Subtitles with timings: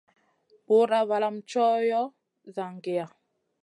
[0.67, 2.01] Bùra valam ma tchoho
[2.55, 3.05] zangiya.